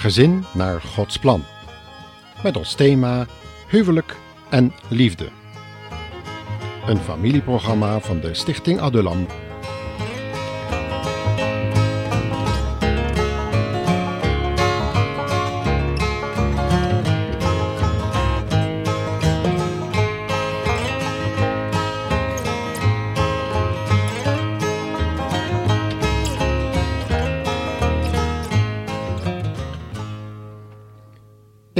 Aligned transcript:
Gezin 0.00 0.44
naar 0.54 0.80
Gods 0.80 1.18
plan. 1.18 1.44
Met 2.42 2.56
als 2.56 2.74
thema 2.74 3.26
huwelijk 3.68 4.16
en 4.50 4.72
liefde. 4.88 5.28
Een 6.86 6.98
familieprogramma 6.98 8.00
van 8.00 8.20
de 8.20 8.34
Stichting 8.34 8.80
Adulam. 8.80 9.26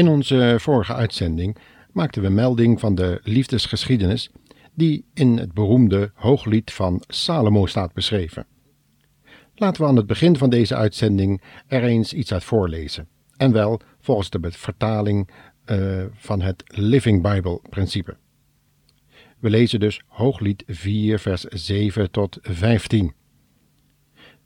In 0.01 0.09
onze 0.09 0.57
vorige 0.59 0.95
uitzending 0.95 1.57
maakten 1.93 2.23
we 2.23 2.29
melding 2.29 2.81
van 2.81 2.95
de 2.95 3.21
liefdesgeschiedenis 3.23 4.31
die 4.75 5.05
in 5.15 5.37
het 5.39 5.53
beroemde 5.53 6.11
Hooglied 6.15 6.73
van 6.73 7.03
Salomo 7.07 7.67
staat 7.67 7.93
beschreven. 7.93 8.47
Laten 9.55 9.83
we 9.83 9.89
aan 9.89 9.97
het 9.97 10.07
begin 10.07 10.37
van 10.37 10.51
deze 10.51 10.75
uitzending 10.75 11.43
er 11.67 11.85
eens 11.85 12.13
iets 12.13 12.33
uit 12.33 12.45
voorlezen. 12.45 13.09
En 13.37 13.53
wel 13.53 13.81
volgens 14.01 14.31
de 14.31 14.39
vertaling 14.43 15.31
uh, 15.67 16.05
van 16.13 16.41
het 16.41 16.63
Living 16.67 17.23
Bible 17.23 17.61
principe. 17.71 18.17
We 19.39 19.51
lezen 19.51 19.81
dus 19.81 20.03
Hooglied 20.07 20.63
4, 20.67 21.19
vers 21.19 21.43
7 21.43 22.11
tot 22.11 22.39
15. 22.41 23.13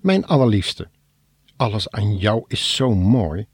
Mijn 0.01 0.27
allerliefste, 0.27 0.89
alles 1.57 1.91
aan 1.91 2.17
jou 2.17 2.45
is 2.47 2.75
zo 2.77 2.95
mooi. 2.95 3.47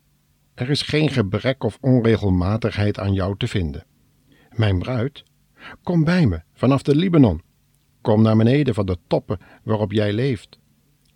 Er 0.61 0.71
is 0.71 0.83
geen 0.83 1.11
gebrek 1.11 1.65
of 1.65 1.79
onregelmatigheid 1.81 2.99
aan 2.99 3.13
jou 3.13 3.37
te 3.37 3.49
vinden. 3.49 3.85
Mijn 4.51 4.79
bruid, 4.79 5.23
kom 5.83 6.05
bij 6.05 6.27
me 6.27 6.43
vanaf 6.55 6.83
de 6.83 6.97
Libanon. 6.97 7.43
Kom 8.01 8.23
naar 8.23 8.37
beneden 8.37 8.75
van 8.75 8.87
de 8.87 8.97
toppen 9.07 9.39
waarop 9.63 9.93
jij 9.93 10.13
leeft. 10.13 10.59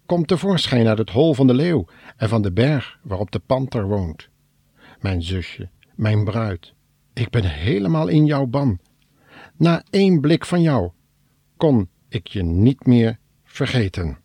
Kom 0.06 0.27
tevoorschijn 0.27 0.86
uit 0.86 0.98
het 0.98 1.11
hol 1.11 1.34
van 1.34 1.47
de 1.47 1.55
leeuw 1.55 1.86
en 2.17 2.28
van 2.28 2.42
de 2.42 2.53
berg 2.53 2.98
waarop 3.03 3.31
de 3.31 3.39
panter 3.39 3.86
woont. 3.86 4.28
Mijn 5.01 5.23
zusje, 5.23 5.69
mijn 5.95 6.25
bruid, 6.25 6.75
ik 7.12 7.31
ben 7.31 7.45
helemaal 7.45 8.08
in 8.08 8.27
jouw 8.27 8.47
ban. 8.47 8.79
Na 9.56 9.83
één 9.91 10.20
blik 10.20 10.45
van 10.45 10.62
jou 10.62 10.91
kon 11.56 11.89
ik 12.08 12.27
je 12.27 12.42
niet 12.42 12.86
meer 12.86 13.19
vergeten. 13.45 14.19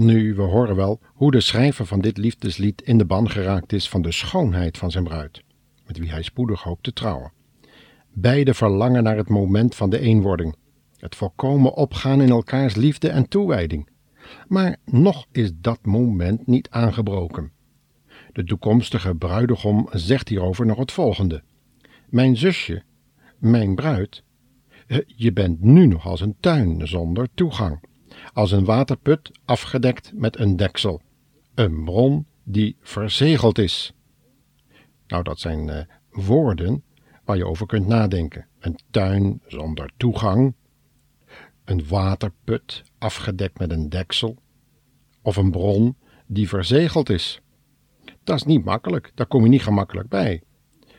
Nu, 0.00 0.34
we 0.34 0.42
horen 0.42 0.76
wel 0.76 1.00
hoe 1.06 1.30
de 1.30 1.40
schrijver 1.40 1.86
van 1.86 2.00
dit 2.00 2.16
liefdeslied 2.16 2.82
in 2.82 2.98
de 2.98 3.04
ban 3.04 3.30
geraakt 3.30 3.72
is 3.72 3.88
van 3.88 4.02
de 4.02 4.12
schoonheid 4.12 4.78
van 4.78 4.90
zijn 4.90 5.04
bruid, 5.04 5.42
met 5.86 5.98
wie 5.98 6.10
hij 6.10 6.22
spoedig 6.22 6.62
hoopt 6.62 6.82
te 6.82 6.92
trouwen. 6.92 7.32
Beide 8.12 8.54
verlangen 8.54 9.02
naar 9.02 9.16
het 9.16 9.28
moment 9.28 9.74
van 9.74 9.90
de 9.90 9.98
eenwording, 9.98 10.56
het 10.96 11.16
volkomen 11.16 11.74
opgaan 11.74 12.20
in 12.20 12.28
elkaars 12.28 12.74
liefde 12.74 13.08
en 13.08 13.28
toewijding. 13.28 13.88
Maar 14.48 14.76
nog 14.84 15.26
is 15.32 15.50
dat 15.54 15.84
moment 15.84 16.46
niet 16.46 16.70
aangebroken. 16.70 17.52
De 18.32 18.44
toekomstige 18.44 19.14
bruidegom 19.14 19.88
zegt 19.92 20.28
hierover 20.28 20.66
nog 20.66 20.78
het 20.78 20.92
volgende: 20.92 21.42
Mijn 22.08 22.36
zusje, 22.36 22.82
mijn 23.38 23.74
bruid, 23.74 24.22
eh, 24.86 24.98
je 25.06 25.32
bent 25.32 25.62
nu 25.62 25.86
nog 25.86 26.06
als 26.06 26.20
een 26.20 26.36
tuin 26.40 26.88
zonder 26.88 27.28
toegang 27.34 27.88
als 28.32 28.50
een 28.50 28.64
waterput 28.64 29.30
afgedekt 29.44 30.12
met 30.14 30.38
een 30.38 30.56
deksel, 30.56 31.00
een 31.54 31.84
bron 31.84 32.26
die 32.44 32.76
verzegeld 32.80 33.58
is. 33.58 33.92
Nou, 35.06 35.22
dat 35.22 35.40
zijn 35.40 35.68
uh, 35.68 35.78
woorden 36.10 36.82
waar 37.24 37.36
je 37.36 37.46
over 37.46 37.66
kunt 37.66 37.86
nadenken. 37.86 38.46
Een 38.58 38.78
tuin 38.90 39.40
zonder 39.46 39.90
toegang, 39.96 40.54
een 41.64 41.88
waterput 41.88 42.82
afgedekt 42.98 43.58
met 43.58 43.70
een 43.70 43.88
deksel, 43.88 44.36
of 45.22 45.36
een 45.36 45.50
bron 45.50 45.96
die 46.26 46.48
verzegeld 46.48 47.08
is. 47.08 47.40
Dat 48.24 48.36
is 48.36 48.44
niet 48.44 48.64
makkelijk, 48.64 49.12
daar 49.14 49.26
kom 49.26 49.42
je 49.42 49.48
niet 49.48 49.62
gemakkelijk 49.62 50.08
bij. 50.08 50.42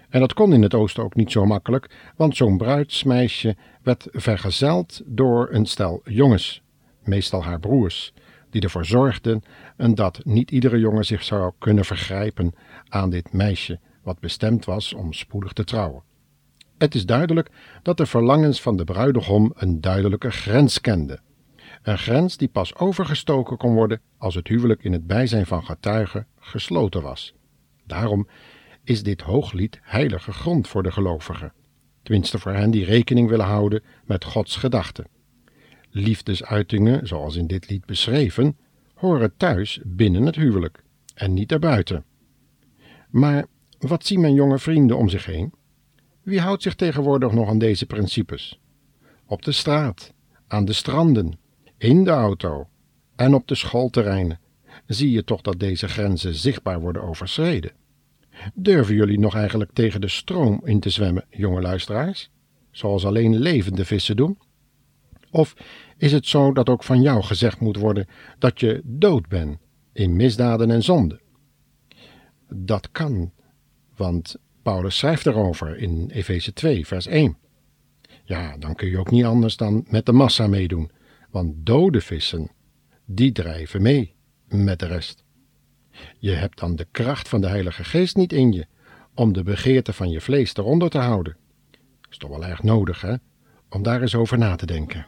En 0.09 0.19
dat 0.19 0.33
kon 0.33 0.53
in 0.53 0.61
het 0.61 0.73
oosten 0.73 1.03
ook 1.03 1.15
niet 1.15 1.31
zo 1.31 1.45
makkelijk, 1.45 2.13
want 2.15 2.35
zo'n 2.35 2.57
bruidsmeisje 2.57 3.55
werd 3.81 4.07
vergezeld 4.11 5.01
door 5.05 5.47
een 5.51 5.65
stel 5.65 6.01
jongens 6.03 6.61
meestal 7.07 7.44
haar 7.44 7.59
broers, 7.59 8.13
die 8.50 8.62
ervoor 8.62 8.85
zorgden 8.85 9.44
en 9.78 9.95
dat 9.95 10.25
niet 10.25 10.51
iedere 10.51 10.79
jongen 10.79 11.06
zich 11.06 11.23
zou 11.23 11.53
kunnen 11.57 11.85
vergrijpen 11.85 12.53
aan 12.89 13.09
dit 13.09 13.34
meisje, 13.34 13.79
wat 14.03 14.19
bestemd 14.19 14.66
was 14.66 14.94
om 14.94 15.13
spoedig 15.13 15.53
te 15.53 15.63
trouwen. 15.63 16.03
Het 16.78 16.95
is 16.95 17.06
duidelijk 17.06 17.50
dat 17.84 17.97
de 17.97 18.06
verlangens 18.06 18.62
van 18.62 18.78
de 18.78 18.84
bruidegom 18.84 19.51
een 19.56 19.81
duidelijke 19.81 20.31
grens 20.31 20.81
kenden. 20.81 21.22
Een 21.81 21.97
grens 21.97 22.38
die 22.38 22.47
pas 22.47 22.75
overgestoken 22.75 23.57
kon 23.57 23.73
worden 23.73 24.01
als 24.18 24.35
het 24.35 24.47
huwelijk 24.47 24.83
in 24.83 24.91
het 24.91 25.07
bijzijn 25.07 25.45
van 25.45 25.63
getuigen 25.63 26.28
gesloten 26.39 27.01
was. 27.01 27.33
Daarom 27.85 28.28
is 28.83 29.03
dit 29.03 29.22
hooglied 29.22 29.79
heilige 29.81 30.31
grond 30.31 30.68
voor 30.68 30.83
de 30.83 30.91
gelovigen, 30.91 31.53
tenminste 32.03 32.39
voor 32.39 32.51
hen 32.51 32.72
die 32.72 32.85
rekening 32.85 33.29
willen 33.29 33.45
houden 33.45 33.83
met 34.06 34.23
Gods 34.23 34.56
gedachten. 34.56 35.07
Liefdesuitingen, 35.91 37.07
zoals 37.07 37.35
in 37.35 37.47
dit 37.47 37.69
lied 37.69 37.85
beschreven, 37.85 38.57
horen 38.94 39.38
thuis 39.38 39.79
binnen 39.85 40.25
het 40.25 40.35
huwelijk 40.35 40.84
en 41.13 41.34
niet 41.34 41.52
erbuiten. 41.52 42.03
Maar 43.09 43.46
wat 43.79 44.06
zien 44.06 44.22
mijn 44.22 44.34
jonge 44.34 44.59
vrienden 44.59 44.97
om 44.97 45.09
zich 45.09 45.25
heen? 45.25 45.53
Wie 46.24 46.40
houdt 46.40 46.63
zich 46.63 46.75
tegenwoordig 46.75 47.31
nog 47.31 47.50
aan 47.50 47.57
deze 47.57 47.85
principes? 47.85 48.59
Op 49.25 49.41
de 49.41 49.51
straat, 49.51 50.13
aan 50.47 50.66
de 50.66 50.74
stranden, 50.74 51.40
in 51.78 52.03
de 52.03 52.09
auto 52.09 52.68
en 53.16 53.34
op 53.34 53.47
de 53.47 53.56
schoolterreinen 53.56 54.40
zie 54.85 55.12
je 55.12 55.24
toch 55.24 55.41
dat 55.41 55.59
deze 55.59 55.88
grenzen 55.88 56.35
zichtbaar 56.35 56.80
worden 56.80 57.03
overschreden. 57.03 57.72
Durven 58.53 58.96
jullie 58.96 59.19
nog 59.19 59.35
eigenlijk 59.35 59.72
tegen 59.74 60.01
de 60.01 60.07
stroom 60.07 60.62
in 60.63 60.80
te 60.80 60.90
zwemmen, 60.90 61.25
jonge 61.30 61.62
luisteraars, 61.62 62.30
zoals 62.71 63.06
alleen 63.06 63.38
levende 63.38 63.86
vissen 63.86 64.15
doen? 64.15 64.38
Of 65.31 65.54
is 65.98 66.12
het 66.12 66.28
zo 66.28 66.54
dat 66.54 66.69
ook 66.69 66.83
van 66.83 67.01
jou 67.01 67.24
gezegd 67.24 67.60
moet 67.60 67.78
worden 67.78 68.07
dat 68.39 68.60
je 68.60 68.81
dood 68.83 69.28
bent 69.28 69.57
in 69.94 70.16
misdaden 70.16 70.72
en 70.72 70.83
zonden? 70.83 71.19
Dat 72.54 72.92
kan, 72.92 73.31
want 73.95 74.36
Paulus 74.62 74.98
schrijft 74.98 75.25
erover 75.25 75.78
in 75.78 76.10
Efeze 76.10 76.54
2, 76.54 76.88
vers 76.88 77.06
1. 77.06 77.38
Ja, 78.24 78.57
dan 78.57 78.75
kun 78.75 78.89
je 78.89 79.00
ook 79.00 79.12
niet 79.12 79.25
anders 79.25 79.57
dan 79.57 79.86
met 79.88 80.06
de 80.06 80.12
massa 80.12 80.48
meedoen, 80.48 80.92
want 81.30 81.54
dode 81.56 82.01
vissen, 82.01 82.51
die 83.06 83.31
drijven 83.31 83.81
mee 83.81 84.16
met 84.48 84.80
de 84.80 84.86
rest. 84.86 85.24
Je 86.18 86.31
hebt 86.31 86.60
dan 86.60 86.75
de 86.75 86.88
kracht 86.92 87.30
van 87.30 87.42
de 87.42 87.48
Heilige 87.48 87.84
Geest 87.84 88.16
niet 88.16 88.34
in 88.34 88.51
je 88.51 88.66
om 89.13 89.34
de 89.34 89.44
begeerte 89.44 89.94
van 89.94 90.10
je 90.10 90.22
vlees 90.22 90.56
eronder 90.56 90.89
te 90.89 90.98
houden. 90.98 91.38
Is 92.10 92.18
toch 92.18 92.30
wel 92.30 92.45
erg 92.45 92.63
nodig, 92.63 93.01
hè? 93.01 93.16
Om 93.69 93.84
daar 93.84 94.01
eens 94.01 94.16
over 94.16 94.38
na 94.38 94.56
te 94.56 94.66
denken. 94.66 95.06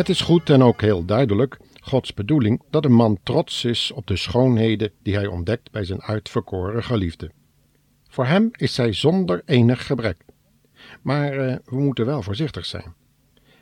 Het 0.00 0.08
is 0.08 0.20
goed 0.20 0.50
en 0.50 0.62
ook 0.62 0.80
heel 0.80 1.04
duidelijk 1.04 1.58
Gods 1.80 2.14
bedoeling 2.14 2.62
dat 2.70 2.84
een 2.84 2.92
man 2.92 3.18
trots 3.22 3.64
is 3.64 3.92
op 3.92 4.06
de 4.06 4.16
schoonheden 4.16 4.90
die 5.02 5.14
hij 5.14 5.26
ontdekt 5.26 5.70
bij 5.70 5.84
zijn 5.84 6.02
uitverkoren 6.02 6.84
geliefde. 6.84 7.30
Voor 8.08 8.26
hem 8.26 8.48
is 8.52 8.74
zij 8.74 8.92
zonder 8.92 9.42
enig 9.44 9.86
gebrek. 9.86 10.24
Maar 11.02 11.34
uh, 11.34 11.56
we 11.64 11.80
moeten 11.80 12.06
wel 12.06 12.22
voorzichtig 12.22 12.66
zijn. 12.66 12.94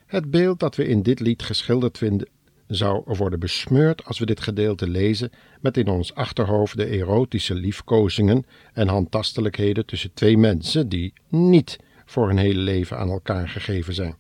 Het 0.07 0.31
beeld 0.31 0.61
dat 0.61 0.77
we 0.77 0.87
in 0.87 1.03
dit 1.03 1.21
lied 1.21 1.43
geschilderd 1.43 1.99
vinden, 1.99 2.29
zou 2.67 3.03
worden 3.05 3.41
besmeurd 3.41 4.05
als 4.05 4.19
we 4.19 4.27
dit 4.27 4.41
gedeelte 4.41 4.89
lezen 4.89 5.31
met 5.61 5.77
in 5.77 5.89
ons 5.89 6.15
achterhoofd 6.15 6.77
de 6.77 6.87
erotische 6.87 7.55
liefkozingen 7.55 8.47
en 8.73 8.89
handtastelijkheden 8.89 9.87
tussen 9.87 10.13
twee 10.15 10.39
mensen 10.39 10.89
die 10.89 11.13
niet 11.29 11.79
voor 12.05 12.27
hun 12.27 12.39
hele 12.39 12.61
leven 12.61 12.99
aan 12.99 13.11
elkaar 13.11 13.49
gegeven 13.49 13.95
zijn. 13.95 14.17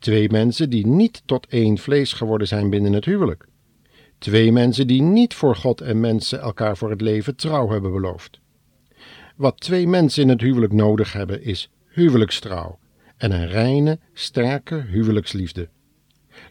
Twee 0.00 0.30
mensen 0.30 0.70
die 0.70 0.86
niet 0.86 1.22
tot 1.24 1.46
één 1.46 1.78
vlees 1.78 2.12
geworden 2.12 2.46
zijn 2.46 2.70
binnen 2.70 2.92
het 2.92 3.04
huwelijk. 3.04 3.46
Twee 4.18 4.52
mensen 4.52 4.86
die 4.86 5.02
niet 5.02 5.34
voor 5.34 5.56
God 5.56 5.80
en 5.80 6.00
mensen 6.00 6.40
elkaar 6.40 6.76
voor 6.76 6.90
het 6.90 7.00
leven 7.00 7.36
trouw 7.36 7.68
hebben 7.68 7.92
beloofd. 7.92 8.40
Wat 9.36 9.60
twee 9.60 9.86
mensen 9.86 10.22
in 10.22 10.28
het 10.28 10.40
huwelijk 10.40 10.72
nodig 10.72 11.12
hebben 11.12 11.42
is 11.42 11.70
huwelijkstrouw 11.88 12.78
en 13.16 13.32
een 13.32 13.46
reine, 13.46 13.98
sterke 14.12 14.84
huwelijksliefde. 14.88 15.68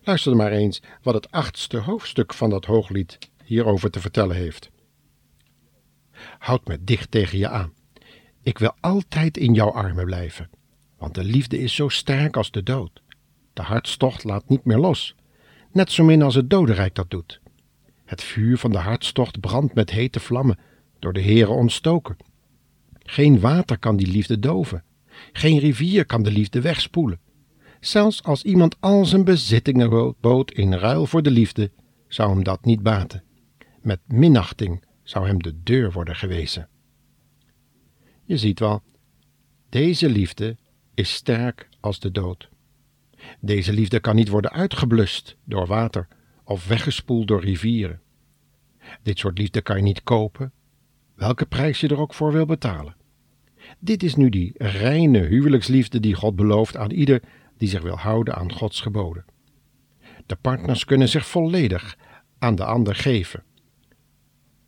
Luister 0.03 0.35
maar 0.35 0.51
eens 0.51 0.81
wat 1.01 1.13
het 1.13 1.31
achtste 1.31 1.77
hoofdstuk 1.77 2.33
van 2.33 2.49
dat 2.49 2.65
hooglied 2.65 3.17
hierover 3.43 3.91
te 3.91 3.99
vertellen 3.99 4.35
heeft. 4.35 4.69
Houd 6.37 6.67
me 6.67 6.83
dicht 6.83 7.11
tegen 7.11 7.37
je 7.37 7.47
aan. 7.47 7.73
Ik 8.41 8.57
wil 8.57 8.75
altijd 8.79 9.37
in 9.37 9.53
jouw 9.53 9.71
armen 9.71 10.05
blijven, 10.05 10.49
want 10.97 11.15
de 11.15 11.23
liefde 11.23 11.59
is 11.59 11.75
zo 11.75 11.87
sterk 11.87 12.37
als 12.37 12.51
de 12.51 12.63
dood. 12.63 13.01
De 13.59 13.65
hartstocht 13.65 14.23
laat 14.23 14.49
niet 14.49 14.65
meer 14.65 14.77
los, 14.77 15.15
net 15.71 15.91
zo 15.91 16.03
min 16.03 16.21
als 16.21 16.35
het 16.35 16.49
dodenrijk 16.49 16.95
dat 16.95 17.09
doet. 17.09 17.41
Het 18.05 18.23
vuur 18.23 18.57
van 18.57 18.71
de 18.71 18.77
hartstocht 18.77 19.39
brandt 19.39 19.73
met 19.73 19.89
hete 19.89 20.19
vlammen, 20.19 20.59
door 20.99 21.13
de 21.13 21.21
Heere 21.21 21.51
ontstoken. 21.51 22.17
Geen 22.99 23.39
water 23.39 23.77
kan 23.77 23.97
die 23.97 24.07
liefde 24.07 24.39
doven, 24.39 24.83
geen 25.31 25.59
rivier 25.59 26.05
kan 26.05 26.23
de 26.23 26.31
liefde 26.31 26.61
wegspoelen. 26.61 27.19
Zelfs 27.79 28.23
als 28.23 28.43
iemand 28.43 28.75
al 28.79 29.05
zijn 29.05 29.23
bezittingen 29.23 30.15
bood 30.19 30.51
in 30.51 30.73
ruil 30.73 31.05
voor 31.05 31.21
de 31.23 31.31
liefde, 31.31 31.71
zou 32.07 32.29
hem 32.29 32.43
dat 32.43 32.65
niet 32.65 32.83
baten. 32.83 33.23
Met 33.81 33.99
minachting 34.07 34.83
zou 35.03 35.27
hem 35.27 35.41
de 35.41 35.63
deur 35.63 35.91
worden 35.91 36.15
gewezen. 36.15 36.67
Je 38.23 38.37
ziet 38.37 38.59
wel, 38.59 38.81
deze 39.69 40.09
liefde 40.09 40.57
is 40.93 41.13
sterk 41.13 41.69
als 41.79 41.99
de 41.99 42.11
dood. 42.11 42.49
Deze 43.39 43.73
liefde 43.73 43.99
kan 43.99 44.15
niet 44.15 44.29
worden 44.29 44.51
uitgeblust 44.51 45.37
door 45.43 45.67
water 45.67 46.07
of 46.43 46.67
weggespoeld 46.67 47.27
door 47.27 47.41
rivieren. 47.41 48.01
Dit 49.03 49.19
soort 49.19 49.37
liefde 49.37 49.61
kan 49.61 49.75
je 49.77 49.83
niet 49.83 50.03
kopen, 50.03 50.51
welke 51.15 51.45
prijs 51.45 51.79
je 51.79 51.87
er 51.87 51.99
ook 51.99 52.13
voor 52.13 52.31
wil 52.31 52.45
betalen. 52.45 52.95
Dit 53.79 54.03
is 54.03 54.15
nu 54.15 54.29
die 54.29 54.53
reine 54.57 55.19
huwelijksliefde 55.19 55.99
die 55.99 56.15
God 56.15 56.35
belooft 56.35 56.77
aan 56.77 56.91
ieder 56.91 57.21
die 57.57 57.69
zich 57.69 57.81
wil 57.81 57.97
houden 57.97 58.35
aan 58.35 58.53
Gods 58.53 58.81
geboden. 58.81 59.25
De 60.25 60.35
partners 60.35 60.85
kunnen 60.85 61.09
zich 61.09 61.27
volledig 61.27 61.97
aan 62.39 62.55
de 62.55 62.65
ander 62.65 62.95
geven. 62.95 63.43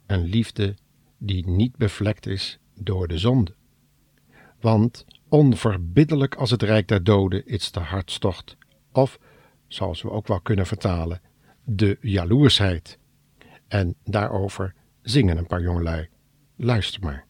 Een 0.08 0.24
liefde 0.24 0.76
die 1.18 1.48
niet 1.48 1.78
bevlekt 1.78 2.26
is 2.26 2.60
door 2.76 3.08
de 3.08 3.18
zonde. 3.18 3.54
Want 4.60 5.06
onverbiddelijk 5.32 6.36
als 6.36 6.52
het 6.52 6.64
rijk 6.64 6.88
der 6.88 7.04
doden 7.04 7.46
is 7.46 7.72
de 7.72 7.80
hartstocht, 7.80 8.58
of, 8.92 9.20
zoals 9.68 10.02
we 10.02 10.12
ook 10.12 10.28
wel 10.28 10.42
kunnen 10.42 10.66
vertalen, 10.66 11.22
de 11.64 11.98
jaloersheid. 12.02 12.98
En 13.68 13.96
daarover 14.04 14.74
zingen 15.02 15.38
een 15.38 15.48
paar 15.48 15.62
jongelui. 15.62 16.10
Luister 16.56 17.02
maar. 17.04 17.26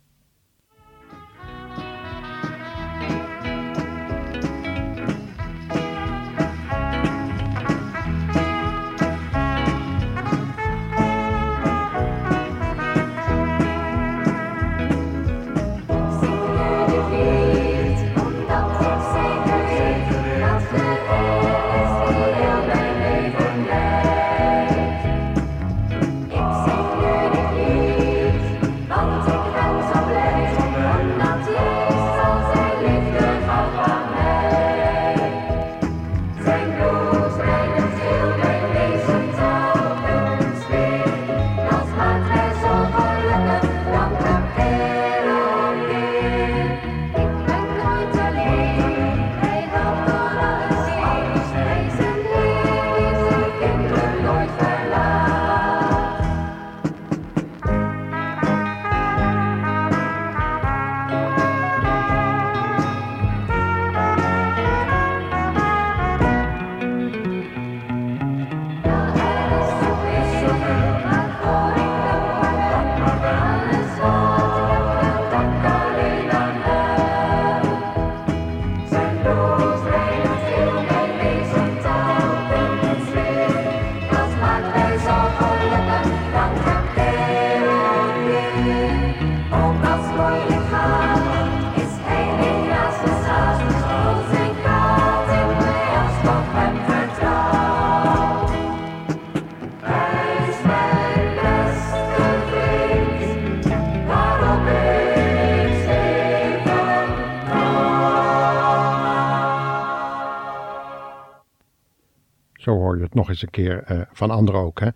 Een 113.39 113.49
keer 113.49 113.91
uh, 113.91 114.01
van 114.11 114.31
anderen 114.31 114.61
ook. 114.61 114.79
Hè? 114.79 114.87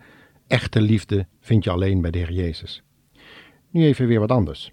Echte 0.46 0.80
liefde 0.80 1.26
vind 1.40 1.64
je 1.64 1.70
alleen 1.70 2.00
bij 2.00 2.10
de 2.10 2.18
Heer 2.18 2.32
Jezus. 2.32 2.82
Nu 3.70 3.84
even 3.84 4.06
weer 4.06 4.20
wat 4.20 4.30
anders. 4.30 4.72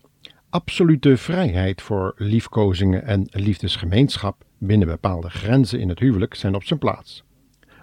Absolute 0.49 1.17
vrijheid 1.17 1.81
voor 1.81 2.13
liefkozingen 2.17 3.03
en 3.03 3.27
liefdesgemeenschap 3.31 4.43
binnen 4.57 4.87
bepaalde 4.87 5.29
grenzen 5.29 5.79
in 5.79 5.89
het 5.89 5.99
huwelijk 5.99 6.35
zijn 6.35 6.55
op 6.55 6.63
zijn 6.63 6.79
plaats. 6.79 7.23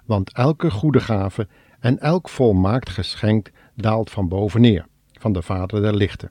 Want 0.04 0.32
elke 0.32 0.70
goede 0.70 1.00
gave 1.00 1.48
en 1.80 1.98
elk 1.98 2.28
volmaakt 2.28 2.90
geschenk 2.90 3.50
daalt 3.74 4.10
van 4.10 4.28
boven 4.28 4.60
neer, 4.60 4.86
van 5.12 5.32
de 5.32 5.42
Vader 5.42 5.82
der 5.82 5.94
lichten. 5.94 6.30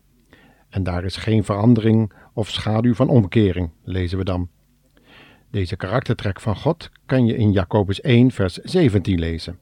En 0.70 0.84
daar 0.84 1.04
is 1.04 1.16
geen 1.16 1.44
verandering 1.44 2.14
of 2.34 2.50
schaduw 2.50 2.94
van 2.94 3.10
omkering, 3.10 3.72
lezen 3.84 4.18
we 4.18 4.24
dan. 4.24 4.50
Deze 5.52 5.76
karaktertrek 5.76 6.40
van 6.40 6.56
God 6.56 6.90
kan 7.06 7.26
je 7.26 7.36
in 7.36 7.52
Jacobus 7.52 8.02
1, 8.02 8.32
vers 8.32 8.54
17 8.54 9.20
lezen. 9.20 9.60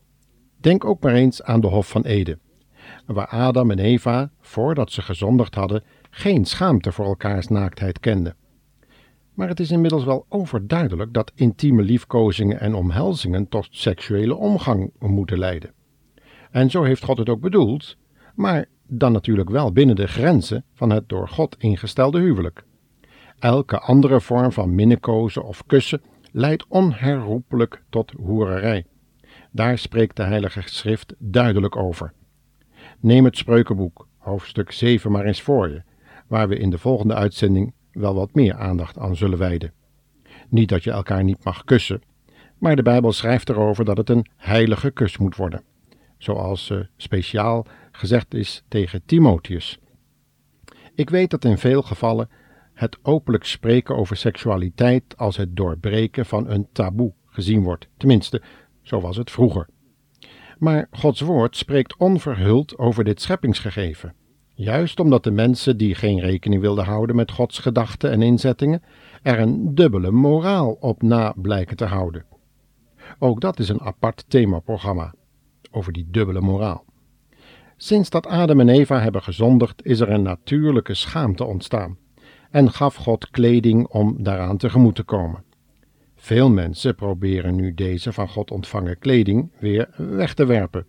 Denk 0.58 0.86
ook 0.86 1.04
maar 1.04 1.14
eens 1.14 1.44
aan 1.44 1.62
de 1.62 1.68
Hof 1.68 1.90
van 1.90 2.02
Eden, 2.02 2.40
waar 3.06 3.28
Adam 3.28 3.72
en 3.72 3.80
Eva, 3.80 4.32
voordat 4.42 4.92
ze 4.92 5.02
gezondigd 5.02 5.56
hadden, 5.56 5.84
geen 6.10 6.46
schaamte 6.46 6.92
voor 6.92 7.06
elkaars 7.06 7.48
naaktheid 7.48 8.00
kenden. 8.00 8.36
Maar 9.34 9.48
het 9.48 9.60
is 9.60 9.72
inmiddels 9.72 10.04
wel 10.04 10.26
overduidelijk 10.30 11.14
dat 11.14 11.32
intieme 11.36 11.84
liefkozingen 11.84 12.60
en 12.60 12.76
omhelzingen 12.76 13.48
tot 13.48 13.68
seksuele 13.70 14.36
omgang 14.36 14.92
moeten 15.00 15.40
leiden. 15.40 15.74
En 16.52 16.70
zo 16.70 16.84
heeft 16.84 17.04
God 17.04 17.18
het 17.18 17.30
ook 17.30 17.42
bedoeld, 17.42 17.98
maar 18.36 18.66
dan 18.88 19.12
natuurlijk 19.12 19.50
wel 19.50 19.72
binnen 19.72 19.96
de 19.96 20.08
grenzen 20.08 20.64
van 20.74 20.90
het 20.90 21.10
door 21.10 21.28
God 21.28 21.56
ingestelde 21.60 22.20
huwelijk. 22.20 22.64
Elke 23.40 23.80
andere 23.80 24.22
vorm 24.22 24.52
van 24.52 24.76
minnenkozen 24.76 25.44
of 25.44 25.66
kussen 25.66 26.02
leidt 26.32 26.66
onherroepelijk 26.68 27.84
tot 27.90 28.12
hoererij. 28.12 28.86
Daar 29.52 29.78
spreekt 29.78 30.16
de 30.16 30.24
Heilige 30.24 30.62
Schrift 30.66 31.14
duidelijk 31.18 31.76
over. 31.76 32.14
Neem 33.00 33.26
het 33.26 33.38
Spreukenboek, 33.38 34.08
hoofdstuk 34.18 34.72
7 34.72 35.12
maar 35.12 35.26
eens 35.26 35.42
voor 35.42 35.70
je, 35.70 35.84
waar 36.28 36.48
we 36.48 36.58
in 36.58 36.70
de 36.70 36.78
volgende 36.78 37.14
uitzending 37.14 37.74
wel 37.92 38.14
wat 38.14 38.34
meer 38.34 38.56
aandacht 38.56 38.98
aan 38.98 39.16
zullen 39.16 39.38
wijden. 39.38 39.74
Niet 40.50 40.70
dat 40.70 40.84
je 40.84 40.92
elkaar 40.92 41.24
niet 41.24 41.44
mag 41.44 41.64
kussen, 41.64 42.02
maar 42.58 42.76
de 42.76 42.84
Bijbel 42.84 43.12
schrijft 43.12 43.50
erover 43.50 43.86
dat 43.86 43.98
het 43.98 44.10
een 44.10 44.28
heilige 44.36 44.92
kus 44.92 45.18
moet 45.18 45.36
worden, 45.36 45.64
zoals 46.18 46.70
uh, 46.70 46.80
speciaal 46.98 47.66
gezegd 47.92 48.34
is 48.34 48.64
tegen 48.68 49.02
Timotheus. 49.06 49.80
Ik 50.96 51.10
weet 51.10 51.30
dat 51.30 51.46
in 51.46 51.58
veel 51.58 51.82
gevallen 51.82 52.30
het 52.78 52.98
openlijk 53.02 53.44
spreken 53.44 53.96
over 53.96 54.18
seksualiteit 54.18 55.18
als 55.18 55.38
het 55.38 55.56
doorbreken 55.56 56.26
van 56.26 56.50
een 56.50 56.68
taboe 56.72 57.14
gezien 57.26 57.64
wordt, 57.64 57.88
tenminste, 57.98 58.42
zo 58.82 59.02
was 59.02 59.18
het 59.18 59.32
vroeger. 59.32 59.68
Maar 60.58 60.88
Gods 60.92 61.22
woord 61.22 61.58
spreekt 61.58 61.98
onverhuld 61.98 62.78
over 62.78 63.04
dit 63.04 63.22
scheppingsgegeven, 63.22 64.14
juist 64.54 65.00
omdat 65.00 65.24
de 65.24 65.32
mensen 65.32 65.78
die 65.78 65.96
geen 65.96 66.20
rekening 66.20 66.62
wilden 66.62 66.86
houden 66.86 67.16
met 67.16 67.32
Gods 67.32 67.60
gedachten 67.60 68.12
en 68.12 68.22
inzettingen 68.22 68.84
er 69.22 69.40
een 69.40 69.76
dubbele 69.76 70.12
moraal 70.12 70.72
op 70.72 71.02
na 71.02 71.34
blijken 71.36 71.78
te 71.78 71.86
houden. 71.86 72.26
Ook 73.20 73.42
dat 73.42 73.60
is 73.60 73.70
een 73.70 73.82
apart 73.82 74.26
themaprogramma 74.28 75.14
over 75.72 75.94
die 75.94 76.08
dubbele 76.10 76.42
moraal. 76.42 76.86
Sinds 77.78 78.10
dat 78.10 78.28
Adam 78.28 78.60
en 78.60 78.70
Eva 78.70 79.00
hebben 79.00 79.24
gezondigd, 79.24 79.86
is 79.86 80.00
er 80.00 80.10
een 80.10 80.22
natuurlijke 80.22 80.94
schaamte 80.94 81.44
ontstaan 81.44 81.98
en 82.52 82.72
gaf 82.72 82.96
God 82.96 83.30
kleding 83.30 83.88
om 83.88 84.24
daaraan 84.24 84.58
tegemoet 84.58 84.96
te 84.96 85.04
komen. 85.04 85.44
Veel 86.16 86.50
mensen 86.50 86.96
proberen 86.96 87.56
nu 87.56 87.74
deze 87.74 88.14
van 88.14 88.30
God 88.30 88.52
ontvangen 88.52 89.00
kleding 89.00 89.52
weer 89.60 89.90
weg 89.96 90.34
te 90.34 90.46
werpen, 90.46 90.86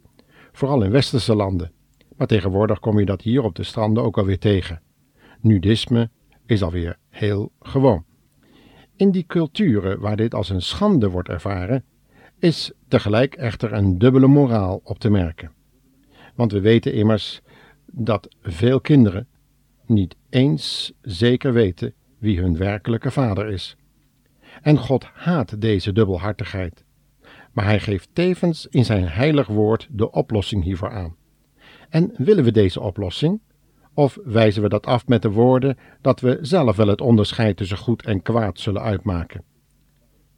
vooral 0.53 0.83
in 0.83 0.91
westerse 0.91 1.35
landen. 1.35 1.73
Maar 2.17 2.27
tegenwoordig 2.27 2.79
kom 2.79 2.99
je 2.99 3.05
dat 3.05 3.23
hier 3.23 3.43
op 3.43 3.55
de 3.55 3.63
stranden 3.63 4.03
ook 4.03 4.19
alweer 4.19 4.39
tegen. 4.39 4.83
Nudisme 5.41 6.11
is 6.47 6.63
alweer 6.63 6.99
heel 7.09 7.53
gewoon. 7.61 8.05
In 8.97 9.11
die 9.11 9.27
culturen 9.27 10.01
waar 10.01 10.17
dit 10.17 10.35
als 10.35 10.49
een 10.49 10.63
schande 10.63 11.11
wordt 11.11 11.29
ervaren, 11.29 11.85
is 12.39 12.73
tegelijk 12.89 13.35
echter 13.35 13.73
een 13.73 13.99
dubbele 13.99 14.27
moraal 14.27 14.81
op 14.85 14.99
te 14.99 15.11
merken. 15.11 15.53
Want 16.35 16.53
we 16.53 16.61
weten 16.61 16.93
immers 16.93 17.41
dat 17.87 18.29
veel 18.43 18.81
kinderen 18.81 19.29
niet 19.89 20.17
eens 20.31 20.93
zeker 21.03 21.53
weten 21.53 21.95
wie 22.19 22.41
hun 22.41 22.57
werkelijke 22.57 23.11
vader 23.11 23.49
is. 23.49 23.77
En 24.63 24.79
God 24.79 25.05
haat 25.05 25.61
deze 25.61 25.93
dubbelhartigheid. 25.93 26.85
Maar 27.53 27.65
hij 27.65 27.81
geeft 27.81 28.09
tevens 28.13 28.67
in 28.67 28.85
zijn 28.85 29.09
heilig 29.09 29.47
woord 29.47 29.89
de 29.91 30.11
oplossing 30.11 30.65
hiervoor 30.65 30.91
aan. 30.91 31.17
En 31.89 32.13
willen 32.17 32.45
we 32.45 32.53
deze 32.53 32.81
oplossing? 32.81 33.41
Of 33.95 34.19
wijzen 34.25 34.63
we 34.63 34.69
dat 34.69 34.87
af 34.87 35.07
met 35.07 35.23
de 35.23 35.31
woorden 35.31 35.79
dat 36.01 36.21
we 36.21 36.39
zelf 36.41 36.77
wel 36.77 36.89
het 36.89 37.01
onderscheid 37.01 37.57
tussen 37.57 37.77
goed 37.77 38.07
en 38.07 38.23
kwaad 38.23 38.61
zullen 38.61 38.83
uitmaken? 38.83 39.45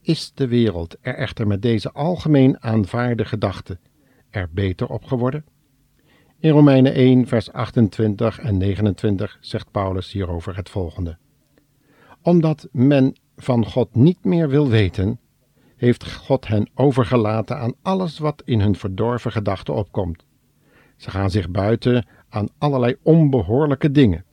Is 0.03 0.33
de 0.35 0.49
wereld 0.49 0.97
er 1.01 1.15
echter 1.15 1.47
met 1.47 1.63
deze 1.63 1.93
algemeen 1.93 2.63
aanvaarde 2.63 3.25
gedachte 3.25 3.79
er 4.31 4.49
beter 4.53 4.89
op 4.89 5.05
geworden? 5.05 5.45
In 6.41 6.51
Romeinen 6.51 6.95
1, 6.95 7.27
vers 7.27 7.53
28 7.53 8.39
en 8.39 8.57
29 8.57 9.39
zegt 9.41 9.71
Paulus 9.71 10.13
hierover 10.13 10.57
het 10.57 10.71
volgende: 10.71 11.19
Omdat 12.23 12.69
men 12.73 13.17
van 13.37 13.67
God 13.67 13.95
niet 13.95 14.25
meer 14.25 14.49
wil 14.49 14.69
weten, 14.69 15.19
heeft 15.77 16.13
God 16.13 16.47
hen 16.47 16.69
overgelaten 16.75 17.59
aan 17.59 17.75
alles 17.83 18.19
wat 18.19 18.43
in 18.45 18.61
hun 18.61 18.75
verdorven 18.77 19.33
gedachten 19.33 19.75
opkomt. 19.75 20.25
Ze 20.97 21.11
gaan 21.11 21.31
zich 21.31 21.51
buiten 21.51 22.07
aan 22.29 22.49
allerlei 22.59 22.97
onbehoorlijke 23.03 23.91
dingen. 23.91 24.25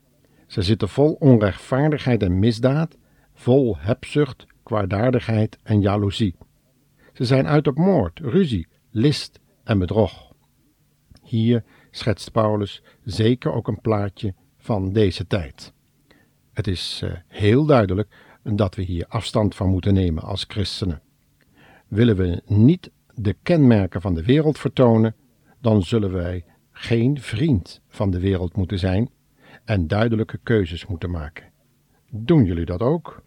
Ze 0.45 0.61
zitten 0.61 0.89
vol 0.89 1.13
onrechtvaardigheid 1.13 2.23
en 2.23 2.39
misdaad, 2.39 2.97
vol 3.33 3.77
hebzucht, 3.77 4.45
kwaadaardigheid 4.63 5.57
en 5.63 5.81
jaloezie. 5.81 6.35
Ze 7.13 7.25
zijn 7.25 7.47
uit 7.47 7.67
op 7.67 7.77
moord, 7.77 8.19
ruzie, 8.19 8.67
list 8.91 9.39
en 9.63 9.79
bedrog. 9.79 10.31
Hier 11.23 11.63
schetst 11.97 12.31
Paulus 12.31 12.81
zeker 13.03 13.53
ook 13.53 13.67
een 13.67 13.81
plaatje 13.81 14.33
van 14.57 14.93
deze 14.93 15.27
tijd. 15.27 15.73
Het 16.53 16.67
is 16.67 17.01
uh, 17.03 17.11
heel 17.27 17.65
duidelijk 17.65 18.15
dat 18.43 18.75
we 18.75 18.81
hier 18.81 19.05
afstand 19.07 19.55
van 19.55 19.69
moeten 19.69 19.93
nemen 19.93 20.23
als 20.23 20.45
christenen. 20.47 21.01
Willen 21.87 22.15
we 22.15 22.41
niet 22.45 22.91
de 23.13 23.35
kenmerken 23.43 24.01
van 24.01 24.13
de 24.13 24.23
wereld 24.23 24.59
vertonen, 24.59 25.15
dan 25.61 25.83
zullen 25.83 26.11
wij 26.11 26.45
geen 26.71 27.21
vriend 27.21 27.81
van 27.87 28.11
de 28.11 28.19
wereld 28.19 28.55
moeten 28.55 28.79
zijn 28.79 29.09
en 29.65 29.87
duidelijke 29.87 30.39
keuzes 30.43 30.85
moeten 30.85 31.11
maken. 31.11 31.51
Doen 32.09 32.45
jullie 32.45 32.65
dat 32.65 32.81
ook? 32.81 33.23